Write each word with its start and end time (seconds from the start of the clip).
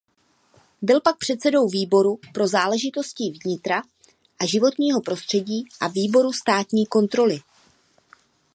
Byl 0.81 1.01
pak 1.01 1.17
předsedou 1.17 1.67
výboru 1.67 2.19
pro 2.33 2.47
záležitosti 2.47 3.23
vnitra 3.45 3.81
a 4.39 4.45
životního 4.45 5.01
prostředí 5.01 5.65
a 5.81 5.87
výboru 5.87 6.33
státní 6.33 6.85
kontroly. 6.85 7.39